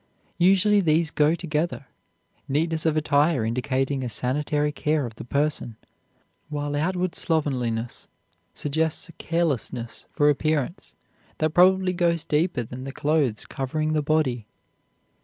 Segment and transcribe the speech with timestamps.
[0.39, 1.85] Usually these go together,
[2.47, 5.75] neatness of attire indicating a sanitary care of the person,
[6.49, 8.07] while outward slovenliness
[8.55, 10.95] suggests a carelessness for appearance
[11.37, 14.47] that probably goes deeper than the clothes covering the body.